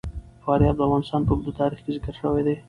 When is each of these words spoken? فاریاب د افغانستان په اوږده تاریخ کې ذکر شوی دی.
فاریاب 0.43 0.75
د 0.77 0.81
افغانستان 0.85 1.21
په 1.23 1.31
اوږده 1.33 1.51
تاریخ 1.59 1.79
کې 1.83 1.91
ذکر 1.95 2.13
شوی 2.21 2.41
دی. 2.47 2.55